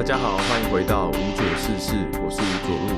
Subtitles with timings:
[0.00, 1.92] 大家好，欢迎回到无左事事，
[2.24, 2.96] 我是吴左路，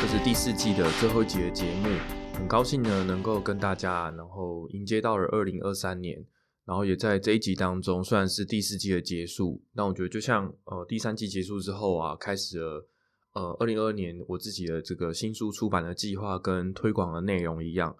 [0.00, 1.88] 这是第四季的最后一集的节目。
[2.34, 6.24] 很高兴呢，能够跟大家，然后迎接到了二零二三年，
[6.64, 12.88] 然后也在这一集当中，虽然是第四季的结束，但我觉得就像呃第三季结束之后啊，开始了
[13.32, 17.96] 呃二零二二年我自己的这个新书出版的计划跟推广的内容一样，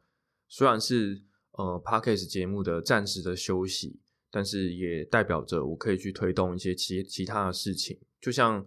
[0.46, 1.20] 虽然是
[1.54, 3.98] 呃 podcast 节目的暂时的休息。
[4.36, 8.66] 但是也代表着我可以去推动一些其其他的事情，就像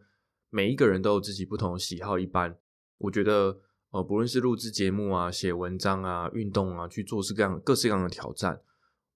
[0.49, 2.57] 每一个人都有自己不同的喜好一般，
[2.97, 3.55] 我觉得
[3.91, 8.59] 呃，不论是录制节目啊、写文章啊、运动啊，去做各式各样、各式各样的挑战，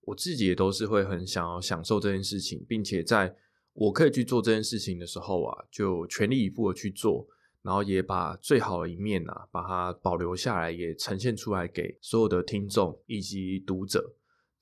[0.01, 3.35] 我自己也都是会很想要享受这件事情，并且在
[3.73, 7.27] 我可以去做这件事情的时候啊，就全力以赴的去做，
[7.63, 14.13] 然后也把最好的一面啊，把它保留下来，也呈现出来给所有的听众以及读者。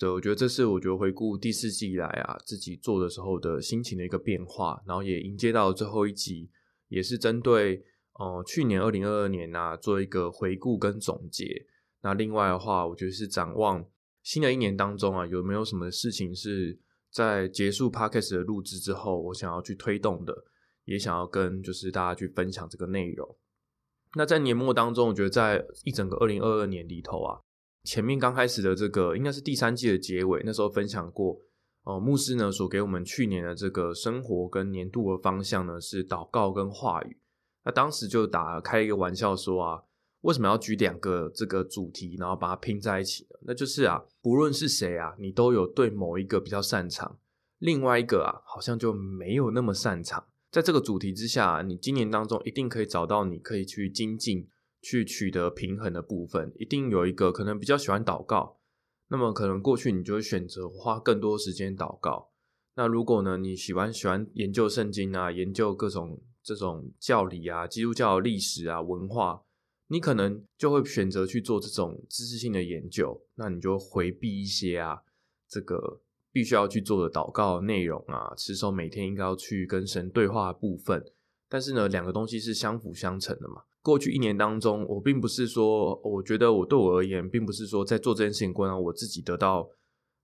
[0.01, 6.49] 对，我觉得这是我觉得回顾第四季以来啊，自己做的时候的心情的一个变化，然后也迎接到最后一集，
[6.87, 11.67] 也是针对呃去年二零二二年啊做一个回顾跟总结。
[12.01, 13.85] 那另外的话，我觉得是展望
[14.23, 16.79] 新的一年当中啊，有没有什么事情是
[17.11, 20.35] 在结束 podcast 的录制之后，我想要去推动的，
[20.85, 23.37] 也想要跟就是大家去分享这个内容。
[24.15, 27.41] 那在年末当中，我觉得在一整个二零二二年里头啊。
[27.83, 31.41] 前面刚开始的这个应该是第三季的结尾，那时候分享过，
[31.83, 37.17] 哦，牧师呢所给我们去年的这个生活跟年度的方向呢是祷告跟话语。
[37.63, 39.83] 那当时就打开一个玩笑说啊，
[40.21, 43.39] 为什么要举两个这个主题，然后把它拼在一起呢？
[43.43, 47.17] 那就是啊，不论是谁啊，你都有对某一个比较擅长，
[47.57, 50.23] 另外一个啊好像就没有那么擅长。
[50.51, 54.47] 在这个主题之下，你今年当中一定可以找到你可以去精进。
[54.81, 58.57] 去取得平衡的部分，一定有一个可能比较喜欢祷告，
[59.09, 62.31] 那么可能过去你就会选择花更多时间祷告。
[62.75, 69.43] 那如果呢你喜欢喜欢研究圣经啊，研究各种这种教理啊、基督教历史啊、文化，
[69.87, 73.21] 你可能就会选择去做这种知识性的研究。
[73.35, 75.01] 那你就回避一些啊，
[75.47, 81.05] 这个必须要去做的祷告内容啊，持守每天应该要去跟神对话的部分。
[81.49, 83.63] 但是呢，两个东西是相辅相成的嘛。
[83.81, 89.69] 过去一年当中，我并不是说，我觉得我对我而言，并不是说在做这件事情过程，我自己得到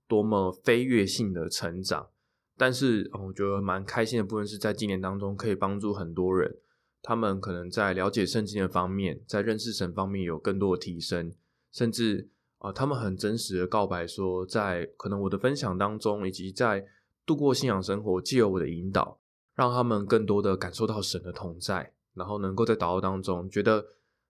[0.07, 2.09] 多么飞跃性的成长。
[2.56, 6.57] 但是，我觉得蛮开心的部分是在今年当中，可以帮助很多人，
[7.03, 11.34] 他们可能在了解圣经的方面，在认识神方面有更多的提升，
[11.72, 16.85] 甚至啊，他们很真实的告白说，在可能我的分享当中，以及在
[17.25, 19.19] 度过信仰生活，借由我的引导，
[19.53, 21.94] 让他们更多的感受到神的同在。
[22.17, 23.85] 然后能够在祷告当中，觉得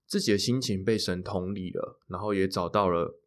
[0.05, 3.19] 自己的心情被神同理了，然后也找到了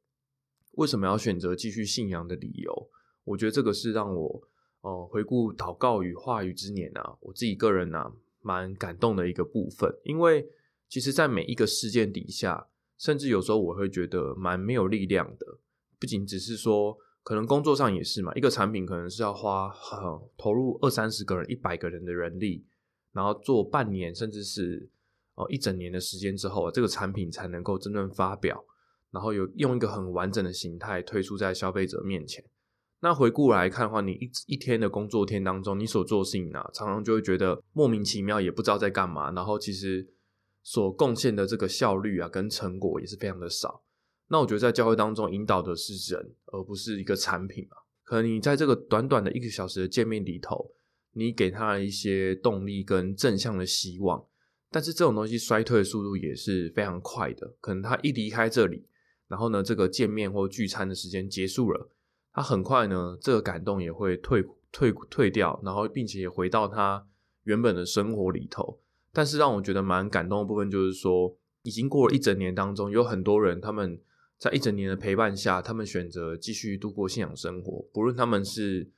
[0.72, 2.90] 为什么要选择继续信仰的理由。
[3.24, 4.42] 我觉得这个是让我
[4.80, 9.94] 哦回顾祷告与话语之年啊，我自己个人啊蛮感动的一个部分。
[10.04, 10.48] 因为
[10.88, 12.66] 其实，在每一个事件底下，
[12.98, 15.58] 甚至有时候我会觉得蛮没有力量的。
[15.98, 19.70] 不仅只是说，可能工作上也是嘛，一个产品可能是要花
[20.36, 22.64] 投入二三十个人、一百个人的人力。
[23.12, 24.88] 然后做半年，甚至是
[25.34, 28.64] 哦一整年的时间之后，这个产品才能够真正发表，
[29.10, 32.44] 然后有用一个很完整的形态推出在消费者面前。
[33.00, 39.32] 那回顾来看的话，你一一天的工作天当中，你所做事情啊，常常就会觉得莫名其妙，也不知道在干嘛。
[39.32, 40.06] 然后其实
[40.62, 43.82] 所贡献的这个效率啊，跟成果也是非常的少。
[44.28, 47.76] 那我觉得在教会当中引导的是人，而不是一个产品啊。
[48.04, 50.70] 可能你在这个短短的一个小时的见面里头。
[51.12, 54.24] 你给他一些动力跟正向的希望，
[54.70, 57.54] 但是这种东西衰退的速度也是非常快的。
[57.60, 58.86] 可能他一离开这里，
[59.26, 61.90] 然后呢，这个见面或聚餐的时间结束了，
[62.32, 67.04] 他很快呢，这个感动也会退退退掉，然后并且也回到他
[67.42, 68.80] 原本的生活里头。
[69.12, 74.00] 但是让我觉得蛮感动的部分就是说，已经过了一整年当中，有很多人他们
[74.38, 78.88] 在一整年的陪伴下，他们选择继续度过信仰生活，不论他们是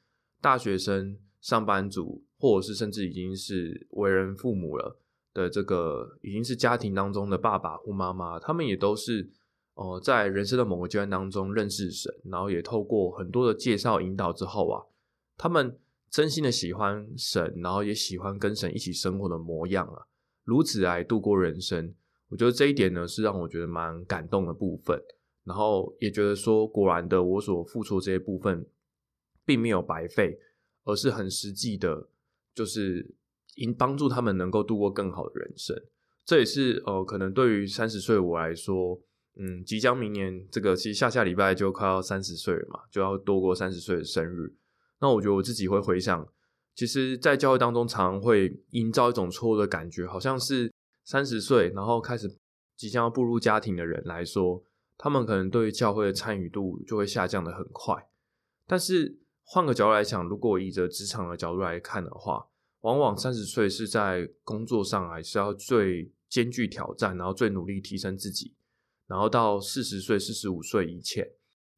[0.43, 1.17] 大学生。
[1.43, 4.97] 上班族，或者是甚至已经是为人父母了
[5.35, 9.29] 的这个，已经是家庭当中的爸爸或妈妈，他们也都是
[9.75, 14.85] 哦，在人生的某个阶段当中认识神，然后也透过很多的介绍引导之后啊，
[15.37, 15.77] 他们
[16.09, 20.07] 真心的喜欢神，然后也喜欢跟神一起生活的模样啊，
[20.45, 21.93] 如此来度过人生。
[22.29, 24.99] 我觉得这一点呢，是让我觉得蛮感动的部分，
[25.45, 28.65] 然后也觉得说，果然的，我所付出这些部分，
[29.45, 30.39] 并没有白费。
[30.85, 32.09] 而是很实际的，
[32.55, 33.15] 就是
[33.57, 35.81] 应帮助他们能够度过更好的人生。
[36.25, 39.01] 这也是呃，可能对于三十岁我来说，
[39.37, 44.55] 嗯，即将明年这个其实下下礼拜就快要三十岁了嘛，就要多过三十岁的生日。
[45.01, 46.27] 那我觉得我自己会回想
[46.75, 50.73] 其实，在教会当中，常会营造一种错误的感觉，好像是
[51.05, 52.35] 三十岁，然后开始
[52.77, 54.63] 即将要步入家庭的人来说，
[54.97, 58.09] 他们可能对于教会的参与度就会下降的很快。
[58.67, 59.19] 但是
[59.53, 62.49] 换个角度来讲，如果以着职场的角度来看的话，
[62.81, 68.55] 往往三十岁是在工作上还是要最艰巨挑战，然后最努力提升自己，
[69.07, 71.29] 然后到四十岁、四十五岁以前，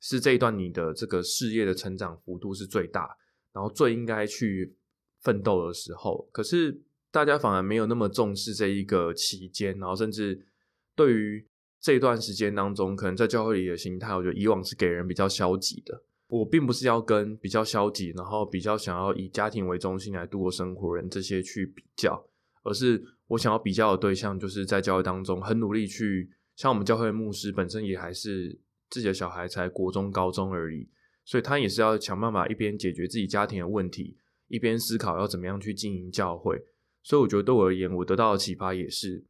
[0.01, 3.17] 是这一段你的这个事业的成长幅度是最大，
[3.53, 4.77] 然后最应该去。
[5.21, 10.47] 奋斗的时候，可是大家反而没有那么重视这一个期间，然后甚至
[10.95, 11.49] 对于
[11.81, 16.03] 这段时间当中，可能在教会里的心态，我觉得以往是给人比较消极的。
[16.35, 22.27] 我并不是要跟比较消极，然后比较想要以家庭为中心来度过生活人这些去比较，
[22.65, 28.59] 而是我想要比较的对象，就是在教会当中很努力去，像我们教会的牧师本身也还是
[28.91, 30.89] 自己的小孩才国中、高中而已，
[31.25, 34.17] 所以他也是要想办法一边解决自己家庭的问题。
[34.49, 36.61] 一边思考要怎么样去经营教会，
[37.03, 39.25] 所以我觉得对我而言，我得到的启发也是，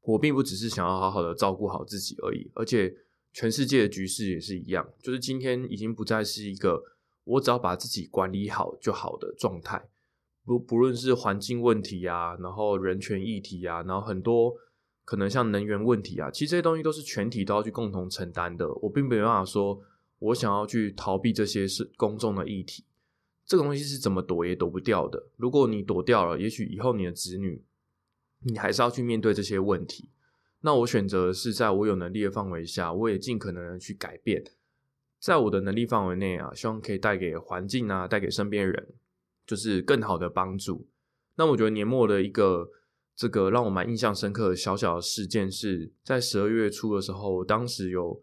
[0.00, 2.92] 我并不只是想要好好的照顾好自己而已，而且
[3.32, 6.82] 全世界的局势也是一样，就是今天已经不再是一个
[7.24, 9.88] 我只要把自己管理好就好的状态，
[10.44, 14.56] 不不论是环境问题啊，然后人权议题啊，然后很多
[15.04, 19.80] 可能像能源问题啊，其实这些东西都是全体都要去共同承担的，我并没有办法说
[20.18, 22.84] 我想要去逃避这些是公众的议题。
[23.46, 25.26] 这个东西是怎么躲也躲不掉的。
[25.36, 27.62] 如果你躲掉了，也许以后你的子女，
[28.40, 30.10] 你还是要去面对这些问题。
[30.60, 34.42] 那我选择是在我有能力的范围下，我也尽可能的去改变，
[35.20, 38.94] 在我的能力范围内啊，希望可以带给环境啊，带给身边人，
[39.46, 40.88] 就是更好的帮助。
[41.36, 42.70] 那我觉得年末的一个
[43.14, 48.22] 这个让我蛮印象深刻的小小的事件，是在十二月初的时候，当时有。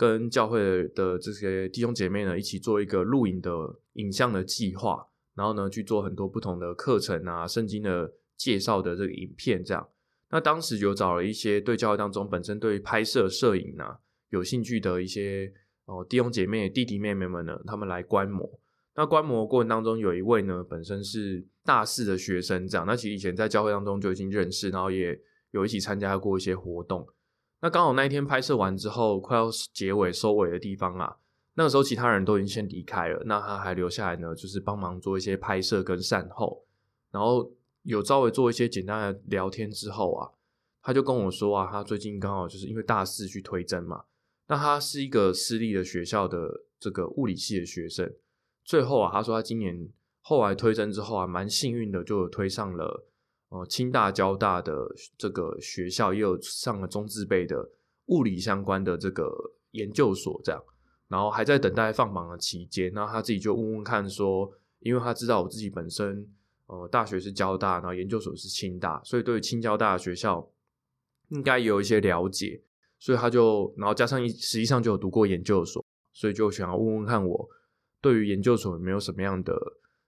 [0.00, 3.50] 跟教会的这些弟兄姐妹呢，一起做一个录影的
[3.94, 9.88] 影像的计划，然后呢去做很多不同的课程啊，圣经的介绍的这个影片，这样。
[10.30, 13.98] 那当时有找了一些对教会当中本身对拍摄摄影啊
[14.30, 15.52] 有兴趣的一些
[15.86, 18.48] 哦弟兄姐妹、弟弟妹妹们呢，他们来观摩。
[18.94, 22.84] 那观摩过程当中，有一位呢本身是大四的学生，这样。
[22.86, 25.18] 那其实以前在教会当中就已经认识，然后也
[25.52, 27.06] 有一起参加过一些活动。
[27.60, 31.16] 那刚好那一天拍摄完之后，快要结尾收尾的地方啊，
[31.54, 36.64] 那个时候其他人都已经先离开了，那他还留下来呢，就是帮忙做一些拍摄跟善后，
[37.10, 37.50] 然后
[37.88, 40.30] 有稍微做一些简单的聊天之后啊，
[40.82, 44.04] 他就跟我说啊，他最近刚好就是因为大四去推甄嘛，
[44.46, 48.14] 那他是一个私立的学校的这个物理系的学生，
[48.62, 49.88] 最后啊，他说他今年
[50.20, 53.06] 后来推甄之后啊，蛮幸运的，就推上了。
[53.50, 54.74] 哦，清大、交大的
[55.16, 57.70] 这个学校也有上了中字辈的
[58.08, 59.32] 物理相关的这个
[59.70, 60.62] 研究所，这样，
[61.08, 66.30] 然后还在等待放榜的期间，那他自己就问问看说，因为他知道我自己本身，
[66.68, 70.48] 呃，大学是交大，然后研究所是清大，所以对于清交大的学校
[71.30, 72.62] 应该有一些了解，
[72.98, 77.48] 所以他就，然后加上一实际上就有读过研究所，所以就想要问问看我
[78.00, 79.54] 对于研究所有没有什么样的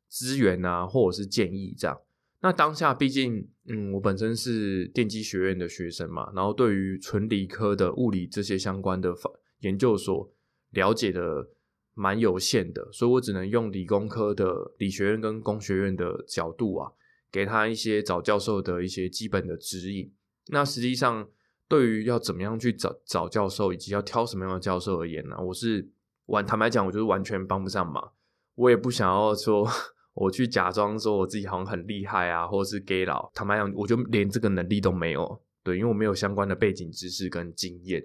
[0.09, 1.99] 资源啊，或者是建议这样。
[2.43, 9.15] 那当下，毕竟，嗯，我本身是电机学院的学生嘛，然后对于纯理科的物理这些相关的
[9.61, 10.31] 研究所
[10.71, 11.49] 了解的
[11.95, 16.93] 蛮有限的，所以我只能用理工科的理学院跟工学院的角度啊，
[17.31, 20.13] 给他一些找教授的一些基本的指引。
[20.49, 21.29] 那实际上，
[21.69, 25.89] 对于要怎么样去找找教授，以及要挑什么样的教授而言呢，我是
[26.27, 28.13] 完坦白讲，我就是完全帮不上忙，
[28.55, 29.69] 我也不想要说。
[30.13, 35.41] 我去假装说我自己好像很厉害啊，或者是 gay 佬，坦白讲，我就连这个能力都没有。
[35.63, 38.05] 对，因为我没有相关的背景知识跟经验。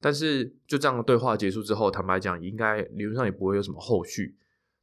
[0.00, 4.36] 但是就这样的对话结束之后，坦白讲，应该理论上也不会有什么后续。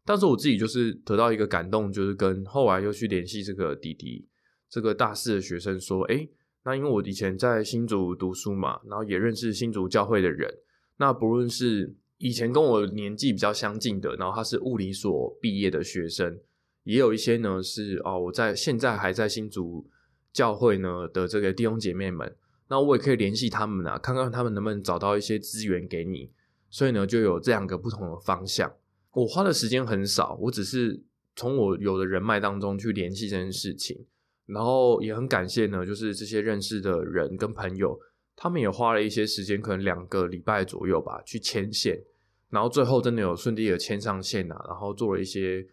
[0.05, 4.27] 但是我自己就是得到一个感动，就是跟后来又去联系这个弟弟，
[4.69, 6.27] 这个大四的学生说：“哎，
[6.65, 10.53] 那因为我以前在新竹读书嘛，然后也认识新竹教会的人。
[10.97, 16.39] 那不论是以前跟我年纪比较相近的，然后他是物理所毕业的学生。”
[16.83, 19.87] 也有一些呢是哦，我在现在还在新竹
[20.33, 22.35] 教会呢的这个弟兄姐妹们，
[22.67, 26.31] 那我也可以联系他们啊，看看他们能不能找到一些资源给你。
[26.69, 28.73] 所以呢，就有这两个不同的方向。
[29.11, 31.03] 我花的时间很少，我只是
[31.35, 34.05] 从我有的人脉当中去联系这件事情，
[34.47, 37.99] 然后也很感谢呢，就是这些认识的人跟朋友，
[38.35, 42.01] 他们也花了一些时间，可能两个礼拜左右吧，去牵线，
[42.49, 45.67] 然后最后真的有顺利的牵上线啊，然后做了一些。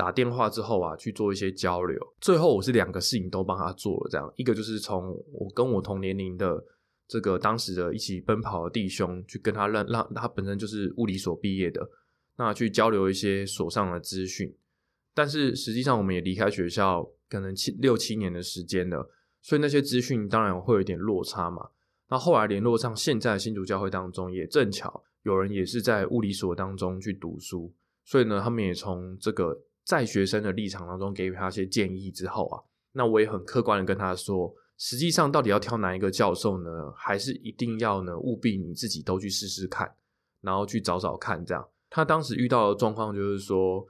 [0.00, 1.98] 打电话之后啊，去做一些交流。
[2.22, 6.64] 最后我是两个事情都帮他做了，这样一个就是从我跟我同年龄的
[7.06, 11.86] 这个当时的一起奔跑的弟兄，去跟他让让他本身就是物理所毕业的，
[12.38, 14.56] 那去交流一些所上的资讯。
[15.12, 19.10] 但是实际上我们也离开学校可能七六七年的时间了，
[19.42, 21.68] 所以那些资讯当然会有一点落差嘛。
[22.08, 36.92] 那后来联络上现在新竹教会当中，也正巧有人也是在物理所当中去读书，所以呢，他们也从这个在学生的立场当中给予他一些建议之后啊，那我也很客观的跟他说，实际上到底要挑哪一个教授呢？
[36.94, 39.92] 还是一定要呢务必你自己都去试试看，
[40.42, 41.68] 然后去找找看这样。
[41.88, 43.84] 他当时遇到的状况就是说，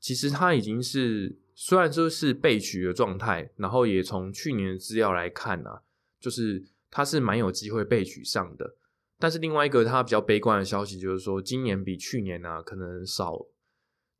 [0.00, 5.82] 其实他已经是虽然说是被取的状态，然后也从去年的资料来看啊，
[6.18, 6.64] 就是。
[6.88, 8.76] 他是蛮有机会被取上的，
[9.18, 13.44] 但是另外一个他比较悲观的消息就是说，今年比去年呢可能少，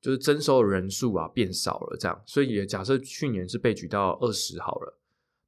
[0.07, 5.01] 就是征收的人数啊变少了，这样，所以也假设去年是被举到二十好了，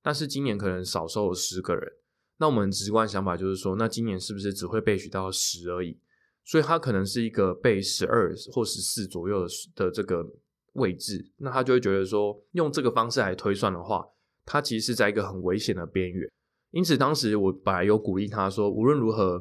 [0.03, 1.93] 但是今年可能少收了十个人，
[2.39, 5.97] 那我们直观想法就是说，那今年是不是只会被取到十而已？
[6.45, 9.47] 所以他可能是一个被十二或十四左右
[9.77, 10.27] 的这个
[10.73, 14.05] 位置，那他就会觉得说，用这个方式来推算的话，
[14.45, 16.29] 他其实是在一个很危险的边缘。
[16.73, 19.41] 因此，当时我本来有鼓励他说：“无论如何，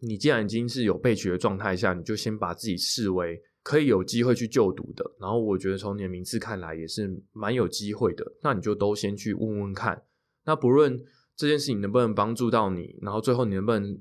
[0.00, 5.04] 你既然已经是有被取的状态下，你就先把自己视为可以有机会去就读的。
[5.20, 8.24] 然后，我觉得从你的名次看来也是蛮有机会的。
[8.42, 10.02] 那你就都先去问问看。
[10.46, 10.98] 那不论
[11.36, 14.00] 这件事情能不能帮助到你，然后最后你能不能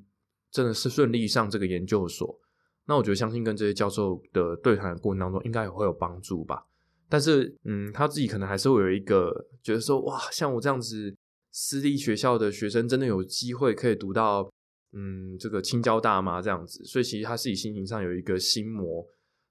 [0.50, 2.40] 真的是顺利上这个研究所，
[2.86, 6.66] 那我觉得相信跟这些教授的对谈的过程当中，应该也会有帮助吧。
[7.10, 11.14] 但是，嗯，他自己可能还是会有一个觉得说，哇，像我这样子。”
[11.60, 14.48] 私立学校的学生真的有机会可以读到，
[14.94, 16.40] 嗯，这个青交大吗？
[16.40, 19.04] 这样子，所以其实他自己心情上有一个心魔，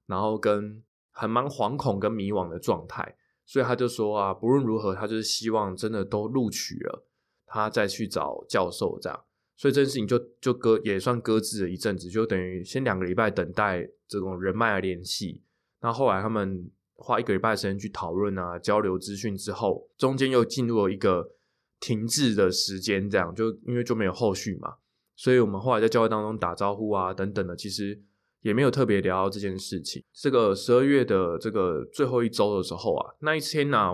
[0.07, 7.07] 然后跟很蛮惶恐跟迷惘的状态，所以他就说啊，不论如何，他就是希望真的都录取了，
[7.47, 9.25] 他再去找教授这样。
[9.57, 15.43] 所以这件事情就就搁也算搁置了一阵子，就等于先两个礼拜等待这种人脉的联系。
[15.81, 21.33] 那后来他们花一个礼拜时间去讨论啊，交流资讯之后，中间又进入了一个。
[21.79, 24.77] 停滞的时间，这样就因为就没有后续嘛，
[25.15, 28.03] 所以我们后来在教会当中打招呼啊等等的，其实
[28.47, 30.05] 也没有特别聊到这件事情。
[30.13, 33.91] 这个十二月的这个最后一周的时候啊，那一天呢，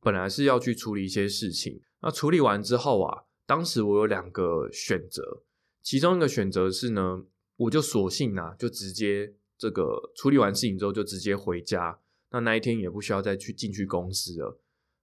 [0.00, 5.42] 本来是要去处理一些事情，那处理完之后啊，当时我有两个选择，
[5.82, 7.24] 其中一个选择是呢，
[7.56, 11.98] 我就索性啊，就直接这个处理完事情之后就直接回家，
[12.30, 14.60] 那那一天也不需要再去进去公司了。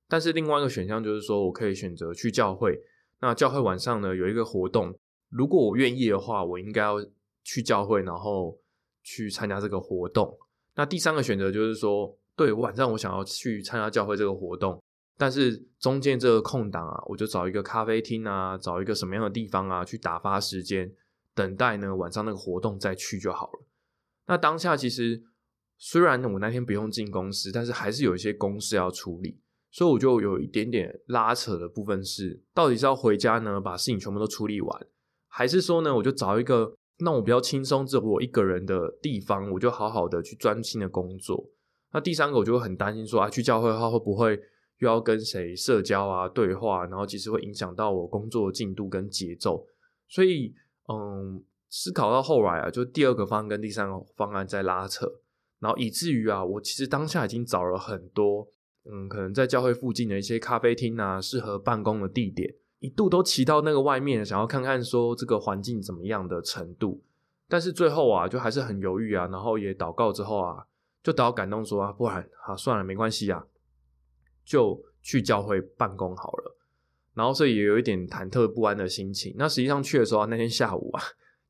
[0.08, 2.80] 但是另外一个选项就是说，我可以选择去教会。
[3.20, 4.98] 那教会晚上呢有一个活动，
[5.30, 7.06] 如果我愿意的话，我应该要
[7.44, 8.58] 去教会，然后
[9.06, 10.38] 去参加这个活动。
[10.76, 14.84] 那第三个选择就是说，对晚上我想要去参加教会这个活动，
[15.18, 20.92] 但是中间这个空档啊，我就找一个咖啡厅啊，找一个什么样的地方啊，去打发时间，
[21.34, 23.66] 等待呢晚上那个活动再去就好了。
[24.26, 25.24] 那当下其实
[25.78, 29.40] 虽然我那天不用进公司，但是还是有一些公事要处理。
[29.72, 34.88] 所以我就有一点点拉扯的部分是，到底是要回家呢，把事情全部都处理完，
[35.28, 41.50] 还是说呢，我就找一个让我比较轻松、只有我一个人的地方，我就好好的去专心的工作。
[41.92, 44.40] 那第三个，我就会很担心说啊，去教会的话会不会
[44.80, 49.66] 又要跟谁社交啊、对话，然后其实会影响到我工作进度跟节奏。
[50.08, 50.54] 所以，
[50.88, 55.06] 嗯，思考到后来啊，就第二个方案跟第三个方案在拉扯，
[55.60, 58.48] 然后以至于啊，我其实当下已经找了很多。
[58.88, 67.04] 嗯，可能在教会附近的一些咖啡厅啊，适合办公的地点，一度都骑到那个外面，想要看看说这个环境怎么样的程度。
[67.48, 70.66] 但是最后啊，就还是很犹豫啊，然后也祷告之后啊，
[71.04, 73.46] 就得到感动说啊，不然啊算了，没关系啊，
[74.44, 76.58] 就去教会办公好了。
[77.14, 79.36] 然后所以也有一点忐忑不安的心情。
[79.38, 81.02] 那实际上去的时候啊，那天下午啊，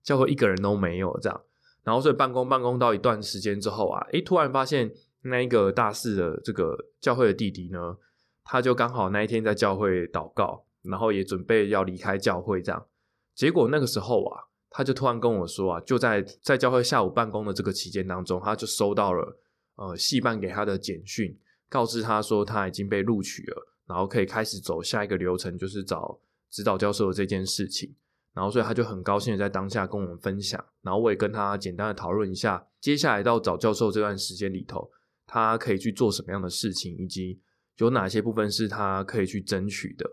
[0.03, 1.41] 教会一个人都没有这样。
[1.83, 4.91] 然后所以办公办公到一段时间之后啊，诶，突然发现。
[5.27, 7.97] 那一个大四的这个教会的弟弟呢，
[8.43, 12.85] 他就刚好那一天在教会祷告，然后也准备要离开教会这样。
[13.33, 19.37] 结果那个时候啊，他就突然跟我说啊，就在在教会下午办公的这个期间当中，他就收到了
[19.75, 21.37] 呃系办给他的简讯，
[21.69, 27.93] 告知他说他已经被录取了，然后可以开始走下一个流程，就是找指导教授的这件事情。
[28.33, 34.91] 然后所以他就很高兴的在当下跟我们分享，然后我也跟他简单的讨论一下，接下来到找教授这段时间里头。
[35.27, 37.39] 他可以去做什么样的事情，以及
[37.77, 40.07] 有哪些部分是他可以去争取的，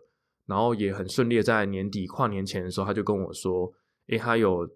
[0.47, 3.73] 然后也很顺利在年底跨年前的时候，他就跟我说
[4.09, 4.69] ：“诶，他有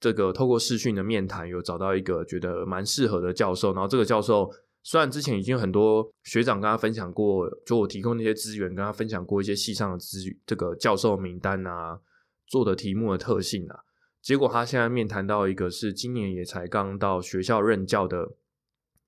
[0.00, 3.72] 这个透过视讯的面谈，有找到一个觉得蛮适合的教授。
[3.72, 4.50] 然后这个教授
[4.82, 12.00] 虽然之前已经很多学长跟他分享过，就我提供那些资源，跟他分享过一些系上的资这个教授名单啊，
[12.46, 13.80] 做的题目的特性啊，
[14.22, 18.36] 结果他现在面谈到一个是今年也才刚到学校任教的。”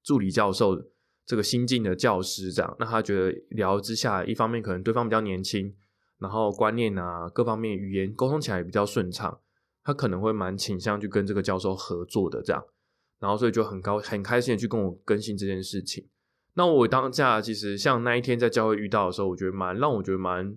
[0.06, 0.80] 助理教授
[1.26, 5.74] 这个新进的教师这样，那他觉得聊之下，一方面可能对方比较年轻，
[6.18, 9.38] 然后观念啊各方面语言沟通起来也比较顺畅，
[9.84, 12.64] 他可能会蛮倾向去跟这个教授合作的这样，
[13.18, 16.08] 然后所以就很高很开心的去跟我更新这件事情。
[16.54, 20.56] 那我当下其实像那一天在教会遇到的时候，我觉得蛮让我觉得蛮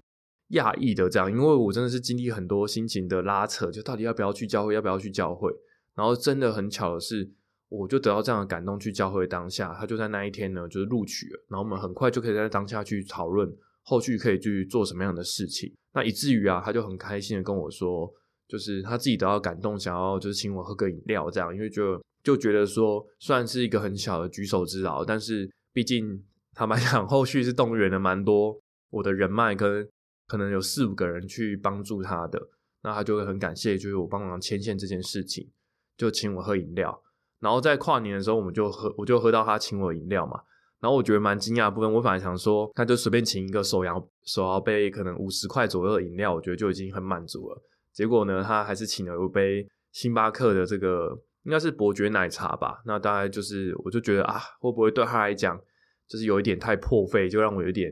[0.51, 5.51] 讶异的这样，因为我真的是经历很多心情的拉扯，就到底要不要去教会，要不要去教会，
[5.95, 7.31] 然后真的很巧的是。
[7.71, 11.45] 我就得到这样的感动，去教会当下，他就在那一天呢，就是录取了。
[11.49, 13.47] 然后我们很快就可以在当下去讨论
[13.89, 15.73] 后续可以去做什么样的事情。
[15.95, 18.07] 那以至于啊，他就很开心的跟我说，
[18.47, 28.55] 就是他自己得到感动，想要就是请我喝个饮料这样，因为就就觉得说，虽然是一个很小的举手之劳，但是毕竟他蛮想后续是动员了蛮多
[28.91, 29.89] 我的人脉跟
[30.27, 32.39] 可能有四五个人去帮助他的，
[32.83, 35.49] 那他就会很感谢，就是我帮忙牵线这件事情，
[35.97, 37.01] 就请我喝饮料。
[37.39, 40.39] 然后在跨年的时候，我们就喝，我就喝到他请我饮料嘛。
[40.81, 47.61] 然后我觉得蛮惊讶的部分，我反而想说，他就随便请一个手摇手摇杯，可能五十块左右的饮料，我觉得就已经很满足了。
[47.91, 52.81] 结果呢，他还是请了一杯星巴克的这个，应该是伯爵奶茶吧。
[52.85, 55.59] 那大概就是，我就觉得啊，会不会对他来讲，
[56.07, 57.91] 就是有一点太破费，就让我有点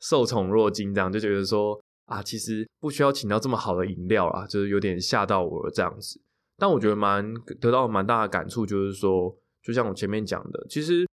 [0.00, 6.20] 受 宠若惊，这样就觉得说啊，其实不需要请到这么好的饮料啊，就是有点吓到我了这样子。
[6.56, 11.08] 但我觉得蛮得到蛮大的感触，就是说，就像我前面讲的，其实，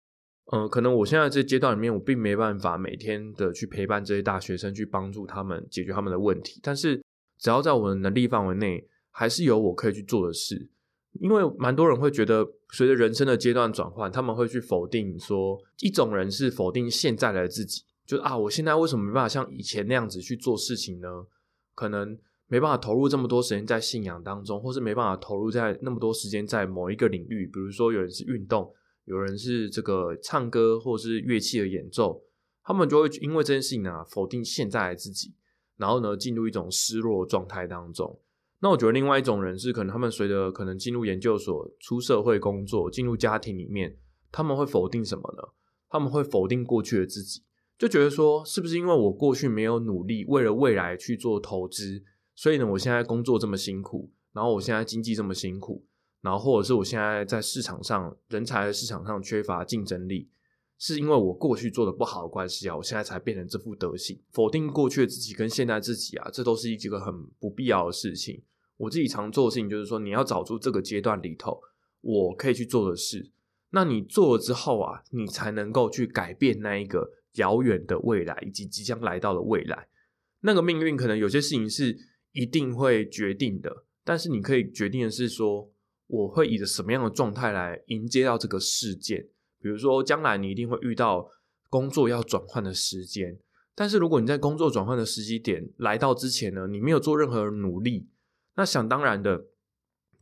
[0.52, 6.60] 嗯，可能我现在这阶段里面，我并没办法每天的去陪伴这些大学生，去帮助他们解决他们的问题。
[6.62, 7.02] 但是，
[7.38, 10.68] 只要在我的能力范围内，还是有我可以去做的事。
[11.14, 21.26] 因为蛮多人会觉得，随着人生的阶段转换，他们会去否定说，一种人是否定现在的自己，就是啊，我现在为什么没办法像以前那样子去做事情呢？
[21.74, 22.18] 可能。
[22.48, 28.72] 没办法投入这么多时间在信仰当中，或是没办法投入在那么多时间在某一个领域，比如说有人是运动，
[29.06, 32.22] 有人是这个唱歌或者是乐器的演奏，
[32.62, 35.34] 他们就会因为这件事情呢否定现在的自己，
[35.76, 38.20] 然后呢进入一种失落状态当中。
[38.60, 43.96] 那我觉得另外一种人是可能他们随着可能进入研究所、出社会工作、进入家庭里面，
[44.32, 45.42] 他们会否定什么呢？
[45.88, 47.44] 他们会否定过去的自己，
[47.78, 52.02] 就觉得说是不是因为我过去没有努力，为了未来去做投资？
[52.34, 55.85] 所以呢，我现在工作这么辛苦，然后我现在经济这么辛苦，
[56.26, 60.28] 然后或者是我现在在市场上人才的市场上缺乏竞争力，
[60.76, 64.20] 是因为我过去做的不好的关系啊，我现在才变成这副德行。
[64.32, 68.42] 否定过去的自己跟现在自己啊，这都是一几个很不必要的事情。
[68.76, 71.60] 我自己常做的事情就是说，你要找出这个阶段里头
[72.00, 73.30] 我可以去做的事，
[73.70, 79.86] 那你做了之后啊，你才能够去改变那一个遥远的未来以及即将来到的未来。
[80.40, 81.96] 那个命运可能有些事情是。
[82.32, 85.72] 一定会决定的，但是你可以决定的是说，
[86.06, 89.28] 我会以着什么样的状态来迎接到这个事件。
[89.60, 91.28] 比如说，将来你一定会遇到
[91.68, 93.38] 工作要转换的时间，
[93.74, 98.08] 但是如果你在工作转换的时机点来到之前呢，你没有做任何努力，
[98.54, 99.46] 那想当然的，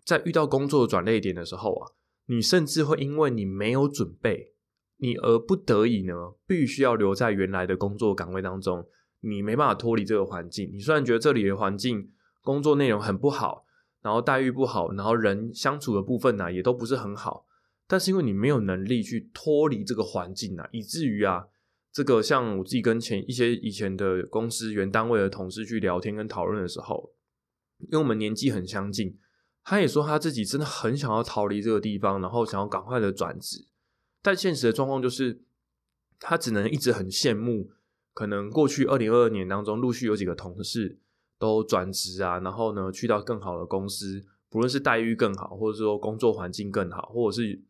[0.04, 1.92] 在遇到工作转捩点的时候啊，
[2.26, 4.52] 你甚至会因为你没有准备，
[4.96, 6.14] 你而不得已呢，
[6.46, 8.86] 必须要留在原来的工作岗位当中。
[9.20, 10.70] 你没办法脱离这个环境。
[10.72, 12.10] 你虽然觉得这里的环境、
[12.42, 13.63] 工作内容很不好，
[14.04, 17.46] 然后待遇不好，然后人相处的部分呢也都不是很好，
[17.86, 21.46] 但是因为你没有能力去脱离这个环境啊，以至于啊，
[21.90, 27.14] 这个像我自己跟前一些以前的公司原单位的同事去聊天跟讨论的时候，
[27.78, 29.18] 因为我们年纪很相近，
[29.64, 33.66] 他也说他自己真的很想要逃离这个地方，然后想要赶快的转职，
[34.20, 35.40] 但现实的状况就是
[36.20, 37.72] 他只能一直很羡慕。
[38.12, 41.00] 可能过去二零二二年当中，陆续有几个同事
[41.38, 47.60] 都转职啊，然后呢，去到更好的公司，不论是待遇更好，或者说工作环境更好，或者是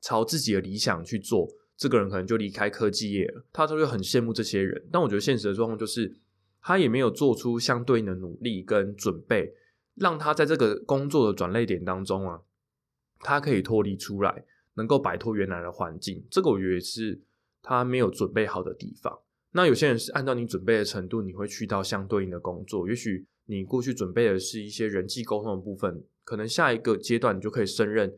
[0.00, 3.44] 朝自己的理想去做，这个人可能就离开科技业了。
[3.52, 6.16] 他就会很羡慕这些人，但我觉得现实的状况就是，
[6.62, 9.54] 他也没有做出相对应的努力跟准备，
[9.96, 12.40] 让他在这个工作的转类点当中啊，
[13.18, 14.44] 他可以脱离出来，
[14.74, 16.24] 能够摆脱原来的环境。
[16.30, 17.20] 这个我觉得是
[17.60, 19.18] 他没有准备好的地方。
[19.52, 22.88] 那有些人是按照你准备的程度，你会去到相对应的工作。
[22.88, 28.16] 也许你过去准备的是一些人际沟通的部分，可能下一个阶段你就可以胜任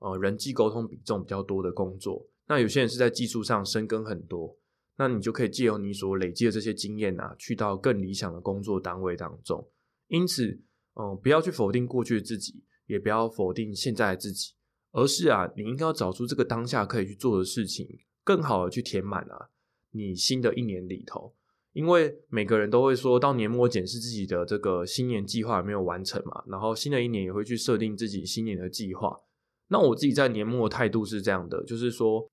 [0.00, 2.28] 呃人际沟通比重比较多的工作。
[2.46, 4.58] 那有些人是在技术上深耕很多，
[4.98, 9.66] 那你就可以借由你所累积的这些经验啊，去到更理想的工作单位当中。
[10.08, 10.60] 因此，
[11.00, 14.52] 嗯，不要去否定过去的自己，也不要否定现在的自己，
[14.92, 17.88] 而是啊，你应该要找出这个当下可以去做的事情，
[18.22, 19.48] 更好的去填满啊。
[19.94, 21.32] 你新的一年里头，
[21.72, 29.20] 因为每个人都会说到年末检视自己的这个新年计划有没有完成嘛，然后新的一年也会去设定自己新年的计划。
[29.68, 32.28] 那我自己在年末的态度是这样的，就是说，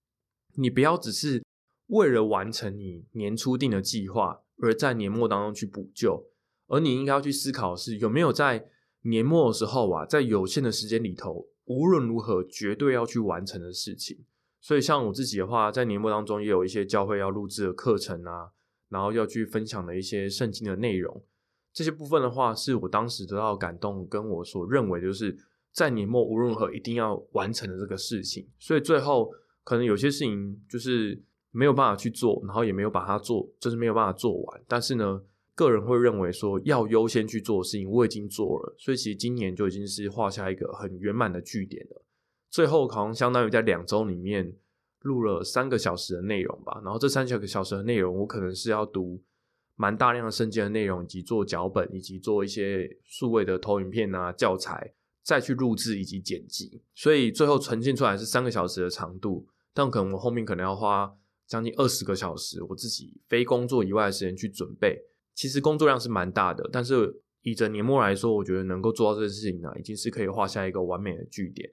[0.56, 1.43] 你不要只是
[1.88, 6.28] 为了完成你年初定的计划，而在年末当中去补救，
[6.67, 8.67] 而你应该要去思考是有没有在
[9.04, 14.26] 年末的时候啊，在有限的时间里头，无论如何绝对要去完成的事情。
[14.62, 18.52] 所以像我自己的话，在年末当中也有一些教会要录制的课程啊，
[18.89, 21.24] 然后要去分享的一些圣经的内容，
[21.74, 25.36] 这些部分的话，是我当时得到感动，跟我所认为就是
[25.74, 28.47] 在年末无论如何一定要完成的这个事情。
[28.60, 29.32] 所以最后
[29.63, 31.19] 可能有些事情就是
[31.50, 34.62] 没有办法去做，然后也没有把它做，就是没有办法做完。
[34.67, 35.24] 但是呢，
[35.56, 42.06] 个人会认为说要优先去做的事情，我已经做了，所以其实今年就已经是画下一个很圆满的句点了。
[42.51, 44.53] 最后好像相当于在两周里面
[44.99, 49.23] 录了三个小时的内容吧，然后这三个小时的内容，我可能是要读
[49.77, 61.15] 蛮大量的圣经的内容，以及做脚本，以及做一些数位的投影片啊教材，再去录制以及剪辑，所以最后呈现出来是三个小时的长度，但可能我后面可能要花
[61.47, 65.01] 将近二十个小时，我自己非工作以外的时间去准备，
[65.33, 71.71] 其实工作量是蛮大的，但是以着年末来说，我觉得能够做到这件事情呢，已经是可以画下一个完美的句点。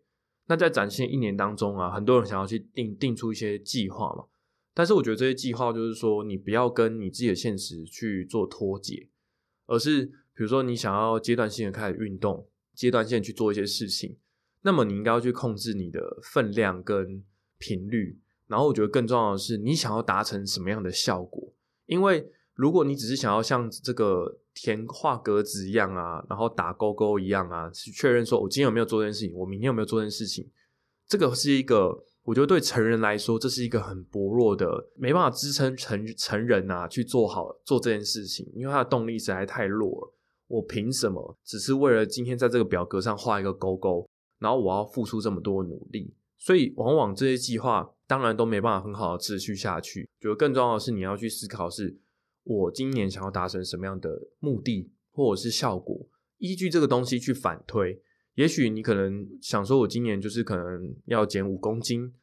[0.48, 4.24] 那在展现一年当中啊，很多人想要去定定出一些计划嘛，
[4.74, 9.08] 但是我觉得这些计划就是说，你不要跟你自己的现实去做脱节，
[9.66, 14.16] 而是比如说你想要阶段性的开始运动，阶段性去做一些事情，
[14.62, 17.22] 那么你应该要去控制你的分量跟
[17.58, 21.52] 频率，然后我觉得更重要的是，你想要达成什么样的效果，
[21.86, 22.32] 因为。
[22.58, 30.48] 如果你只是想要像这个填画格子一样啊，然后打勾勾一样啊，去确认说我今天有没有做这件事情，我明天有没有做这件事情，
[31.06, 34.66] 这个是一个我觉得对成人来说，这是一个很薄弱的，
[34.96, 40.14] 没办法支撑成成人啊去做好做这件事情，因为他的动力实在太弱了。
[40.48, 46.14] 我凭什么只是为了今天在这个表格上画一个勾勾，然后我要付出这么多努力？
[46.36, 50.08] 所以往往这些计划当然都没办法很好的持续下去。
[50.20, 51.98] 觉得更重要的是，你要去思考是。
[52.48, 56.08] 我今年想要达成什么样的目的或者是效果？
[56.38, 58.00] 依据这个东西去反推，
[58.36, 62.14] 也许你可能想说，我今年就是可能要减五公斤，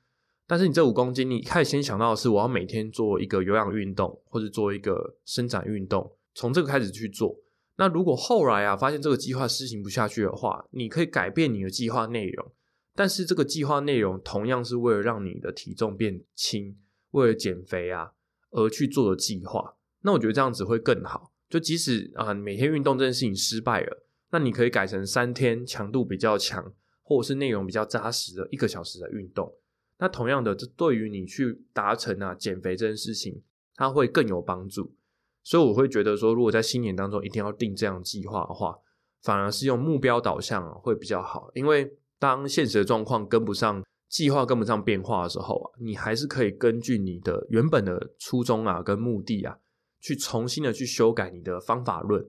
[0.47, 7.39] 但是你这五公斤，你开始先想到的是我要每天做一个有氧运动或者做一个伸展运动，从这个开始去做。
[7.77, 12.51] 那如果后来啊发现这个计划实行不下去的话，你可以改变你的计划内容，
[12.95, 16.77] 但是这个计划内容同样是为了让你的体重变轻，
[17.11, 18.13] 为了减肥啊
[18.49, 19.75] 而去做的计划。
[20.05, 21.33] 那我觉得这样子会更好。
[21.49, 29.51] 就即使啊每天运动这件事情失败了，那你可以改成三天强度比较强，或者是内容比较扎实的一个小时的运动。
[29.97, 33.41] 那同样的，这对于你去达成啊减肥这件事情，
[33.75, 34.95] 它会更有帮助。
[35.43, 38.77] 所以我会觉得说，如果在新年当中一定要定这样计划的话，
[39.21, 41.49] 反而是用目标导向会比较好。
[41.53, 49.57] 因为当现实的状况跟不上计划、跟不上变化的时候啊，你还是可以根据你的原本的初衷啊跟目的啊。
[50.05, 52.23] 去重新的去修改你的方法论，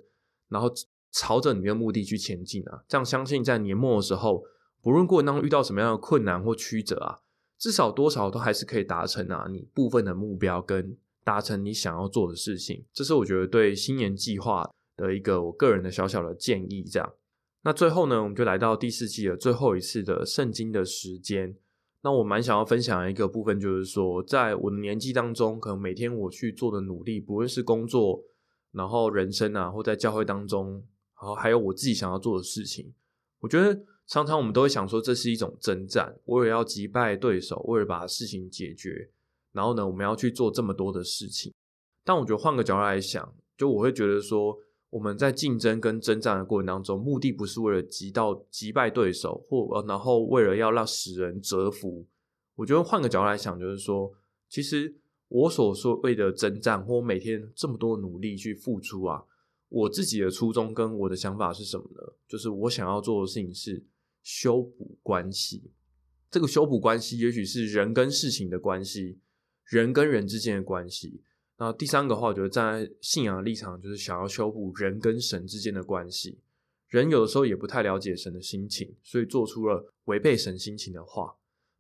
[0.49, 0.73] 然后
[1.13, 2.83] 朝着你的目的去前进啊！
[2.89, 4.43] 这样相信在年末的时候，
[4.81, 7.19] 不论过程当中遇到什么样的困难或曲折啊，
[7.59, 12.87] 至少多少都还是可以达成啊你部分的目标跟达成你想要做的事情。
[12.95, 16.83] 这是我觉得对新年计划的一个我个人的小小的建议。
[16.83, 17.13] 这样，
[17.61, 21.55] 那最后呢，我们就来到第四季的最后一次的圣经的时间。
[22.07, 28.23] 那我蛮想要分享一个部分，就是说，在我的年纪当中，可能每天我去做的努力，不论是工作，
[28.71, 30.75] 然后人生啊，或在教会当中，
[31.21, 32.95] 然后还有我自己想要做的事情，
[33.41, 39.11] 我觉得常常我们都会想说，这是一种征战，为了要击败对手，为了把事情解决，
[39.51, 41.53] 然后呢，我们要去做这么多的事情。
[42.05, 44.57] 但我觉得换个角度来想，就我会觉得说。
[44.97, 52.07] 我们在竞争跟征战的过程当中，目的不是为了击到击败对手，或然后为了要让使人折服。
[52.55, 54.11] 我觉得换个角度来想，就是说，
[54.49, 54.97] 其实
[55.29, 59.23] 我所说谓的征战，或每天这么多努力去付出啊，
[59.69, 62.15] 我自己的初衷跟我的想法是什么呢？
[62.27, 63.85] 就是我想要做的事情是
[64.23, 65.71] 修补关系。
[66.31, 69.19] 这个修补关系，也许是人跟事情的关系，
[69.67, 71.21] 人跟人之间的关系。
[71.59, 76.39] 那第三个话，我觉得站在信仰的立场，就是想要修补人跟神之间的关系。
[76.89, 81.35] 人有的时候也不太了解神的心情，所以做出了违背神心情的话，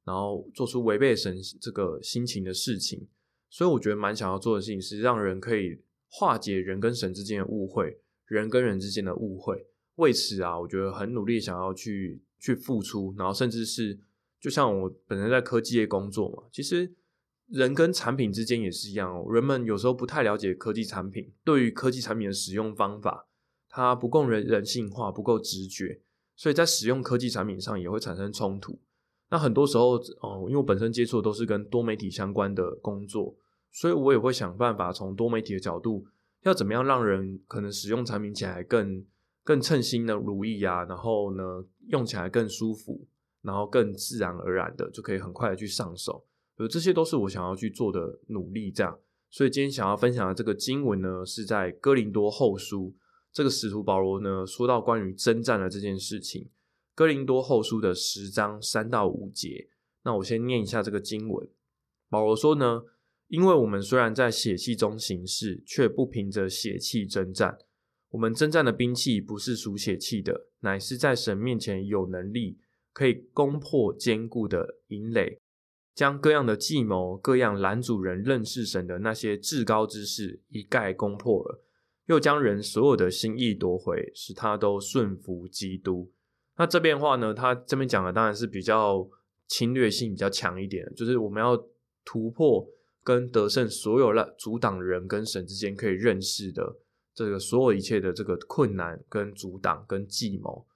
[0.04, 3.06] 然后做出违背神这个心情的事情。
[3.50, 9.66] 所以我觉得蛮想要做的事情，是让人可以化解人跟神之间的误会，人跟人之间的误会。
[9.96, 13.98] 为此啊，我觉得很努力想要去去付出，然后甚至是
[14.40, 16.94] 就像我本身在科技业工作嘛，其实。
[17.48, 23.28] 人跟产品之间也是一样哦，人们有时候不太了解科技产品，对于科技产品的使用方法，
[23.68, 26.00] 它不够人人性化，不够直觉，
[26.34, 28.80] 所以在使用科技产品上也会产生冲突。
[29.30, 33.36] 那很多时候，哦，因为我本身接触的都是跟多媒体相关的工作，
[33.72, 36.06] 所以我也会想办法从多媒体的角度，
[36.42, 39.04] 要怎么样让人可能使用产品起来更
[39.44, 43.06] 更称心的如意啊，然后呢用起来更舒服，
[43.42, 46.24] 然后更自然而然的就可以很快的去上手，
[46.56, 48.98] 呃，这些都是我想要去做的努力，这样。
[49.28, 52.96] 所以今天想要分享的这个经文呢，是在哥林多后书。
[53.32, 56.48] 这个使徒保罗呢，说到关于征战的这件事情，
[56.94, 59.68] 哥林多后书的十章三到五节。
[60.04, 61.46] 那我先念一下这个经文。
[62.08, 62.84] 保罗说呢，
[63.28, 67.58] 因为我们虽然在血气中行事，却不凭着血气征战。
[68.10, 72.58] 我们征战的兵器不是属血气的，乃是在神面前有能力，
[72.94, 75.42] 可以攻破坚固的营垒，
[75.96, 81.64] 将各样的计谋、各样拦阻人认识神的那些至高之事一概攻破了。
[82.04, 86.12] 又将人所有的心意夺回，使他都顺服基督。
[86.58, 89.08] 那这边话呢，他这边讲的当然是比较
[89.48, 91.66] 侵略性比较强一点，就是我们要
[92.04, 92.68] 突破
[93.02, 96.76] 跟得胜所有了阻挡人跟神之间可以认识的
[97.14, 100.66] 这个所有一切的这个困难跟阻挡跟计谋，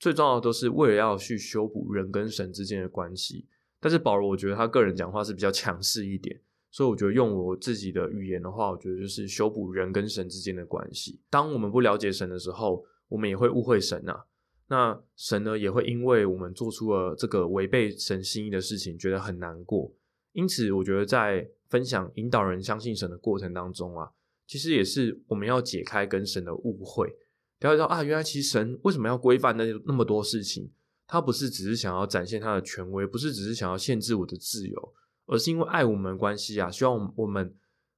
[0.00, 3.46] 最重要的都是为了要去修补人跟神之间的关系。
[3.80, 6.40] 但是保罗，我觉得他个人讲话是比较强势一点。
[6.72, 11.20] 所以我觉得用我自己的语言的话，我觉得就是修补人跟神之间的关系。
[11.28, 14.24] 当我们不了解神的时候，我们也会误会神啊。
[14.68, 19.92] 那神呢，也会因为我们做出了这个违背神心意的事情，觉得很难过。
[20.30, 24.08] 因此，我觉得在分享引导人相信神的过程当中啊，
[24.46, 27.08] 其实也是我们要解开跟神的误会，
[27.58, 30.70] 了解到啊，原来其实神为什么要规范那那么多事情？
[31.12, 34.94] 他不是只是想要展现他的权威，不是只是想要限制我的自由。
[35.26, 37.52] 而是因为爱我们关系啊，希望我们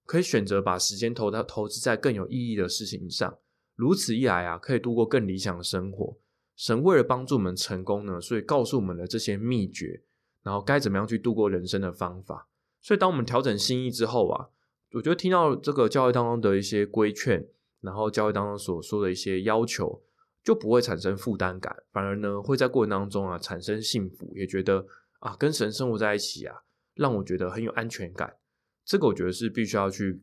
[0.07, 3.39] 可以选择把时间投到投资在更有意义的事情上。
[3.75, 6.17] 如此一来啊，可以度过更理想的生活。
[6.57, 10.03] 神为了帮助我们成功呢，所以告诉我们的这些秘诀，
[10.43, 12.49] 然后该怎么样去度过人生的方法。
[12.81, 14.49] 所以当我们调整心意之后啊，
[14.93, 17.47] 我觉得听到这个教会当中的一些规劝，
[17.83, 20.03] 然后教会当中所说的一些要求，
[20.43, 24.87] 就不会产生负担感，反而呢会在过程当中啊产生幸福，也觉得
[25.21, 26.57] 啊跟神生活在一起啊。
[26.95, 28.37] 让我觉得很有安全感，
[28.85, 30.23] 这个我觉得是必须要去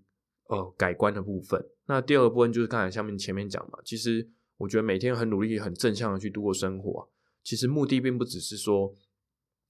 [0.49, 1.59] 呃改观的部分。
[1.87, 7.09] 那第二个部分就是刚才下面前面讲嘛，其实我觉得每天很努力、很正向的去度过生活，
[7.43, 8.93] 其实目的并不只是说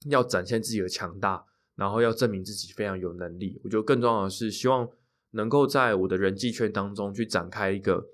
[0.09, 3.61] 要展现自己的强大，然后要证明自己非常有能力。
[3.63, 4.89] 我觉得更重要的是希望
[5.31, 8.05] 能够在我的人际圈当中去展开一个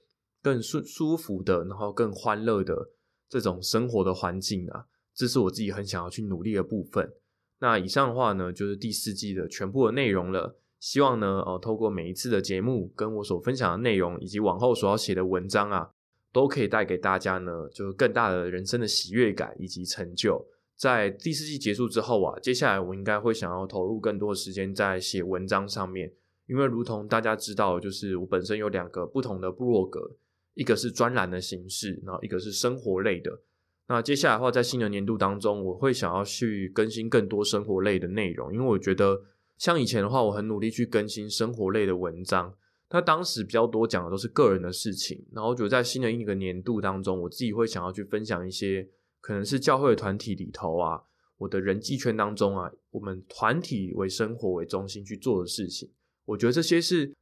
[0.45, 2.91] 更舒舒服的，然后更欢乐的
[3.27, 7.11] 这种生活的环境啊，这是我自己很想要去努力的部分。
[7.57, 10.55] 那以上的话呢，就是第四季的全部的内容了。
[10.79, 15.89] 希望呢，呃，透过每一次的节目，跟我所分享的内容，以及往后所要写的文章啊，
[16.31, 20.45] 都可以带给大家呢，就是更大的人生的喜悦感以及成就。
[20.75, 26.13] 在第四季结束之后啊，接下来我应该会想要投入更多的时间在写文章上面，
[26.45, 30.11] 因为如同大家知道，就是我本身有两个不同的部落格，
[30.55, 33.41] 一个是专栏的形式，然后一个是生活类的。
[33.87, 39.21] 那接下来的话，在新的年度当中，我会想要去更新更多生活类的内容，因为我觉得
[39.59, 42.55] 像以前的话，我很努力去更新生活类的文章。
[42.89, 48.87] 那当时比较多讲的都是个人的事情，然后我觉得在新的一个年度当中，我自己会想要去分享一些
[49.21, 51.01] 可能是教会团体里头啊，
[51.37, 55.91] 我的人际圈当中啊，我们团体为生活为中心去做的事情。
[56.25, 57.13] 我觉得这些是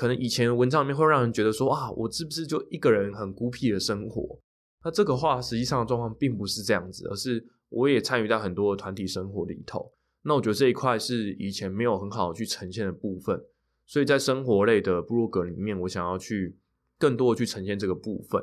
[0.00, 4.40] 可能以前文章里面会让人觉得说啊，我是不是就一个人很孤僻的生活？
[4.82, 9.92] 那这个话实际上的状况并不是这样子，而是我也参与到很多团体生活里头。
[10.22, 13.44] 那我觉得这一块是以前没有很好去呈现的部分，
[13.84, 16.56] 所以在生活类的部落格里面，我想要去
[16.98, 18.42] 更多的去呈现这个部分。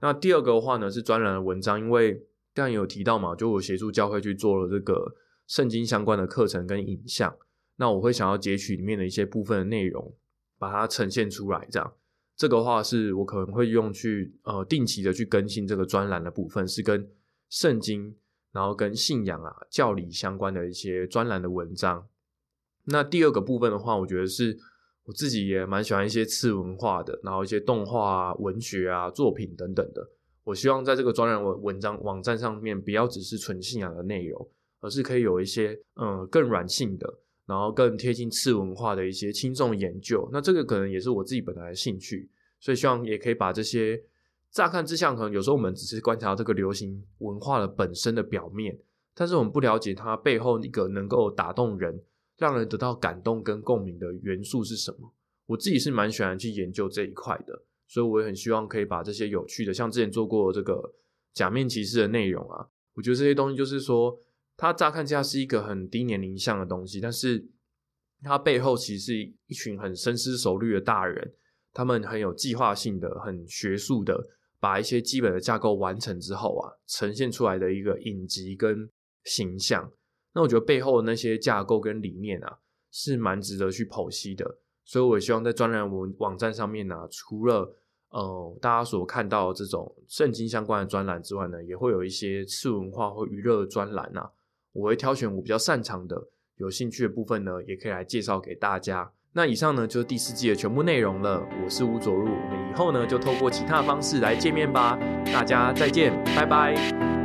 [0.00, 5.14] 那第二个的话呢，是专栏的文章，因为刚才有提到嘛，就我协助教会去做了这个
[5.46, 7.32] 圣经相关的课程跟影像，
[7.76, 10.12] 那我会想要截取里面的一些部分的内容，
[10.58, 11.92] 把它呈现出来，这样。
[12.36, 17.08] 这个话是我可能会用去呃定期的去更新这个专栏的部分，是跟
[17.48, 18.14] 圣经，
[18.52, 22.06] 然后跟信仰啊教理相关的一些专栏的文章。
[22.84, 24.56] 那第二个部分的话，我觉得是
[25.04, 30.08] 我自己也蛮喜欢一些次文化的，然后一些动画啊、文学啊作品等等的。
[30.44, 34.48] 我希望在这个专栏文文章网站上面，不要只是纯信仰的内容，
[34.80, 37.18] 而是可以有一些嗯更软性的。
[37.48, 42.28] 然后更贴近次文化的一些轻重研究，那这个可能也是我自己本来的兴趣，
[42.60, 43.98] 所以希望也可以把这些
[44.50, 48.78] 乍看之下，可能有时候我们只是观察到这个流行文化的本身的表面，
[49.14, 51.98] 但是我们不了解它背后一个能够打动人、
[52.36, 55.10] 让人得到感动跟共鸣的元素是什么。
[55.46, 60.92] 我自己是蛮喜欢去研究这一块的，所以我也很希望可以把这些有趣的，像之前做过这个
[61.32, 64.20] 假面骑士的内容啊，我觉得这些东西就是说。
[64.58, 67.48] 它乍看之下是一个很低年龄向的东西，但是
[68.22, 71.32] 它背后其实是一群很深思熟虑的大人，
[71.72, 74.20] 他们很有计划性的、很学术的，
[74.58, 78.90] 把一些基本的架构完成之后啊，呈现出来的一个影集跟
[79.22, 79.92] 形象。
[80.34, 82.58] 那我觉得背后的那些架构跟理念啊，
[82.90, 84.58] 是蛮值得去剖析的。
[84.84, 87.72] 所以，我希望在专栏文网站上面呢，除了
[88.08, 94.28] 呃大家所看到这种圣经相关的专栏之外呢，也会有一些次文化或娱乐专栏啊。
[94.78, 96.16] 我会挑选我比较擅长的、
[96.56, 99.10] 有兴趣的部分呢，也可以来介绍给大家。
[99.32, 101.44] 那以上呢就是第四季的全部内容了。
[101.64, 104.96] 我是吴佐入，我们以后呢就透过其他方式来见面吧。
[105.26, 107.17] 大家再见，拜拜。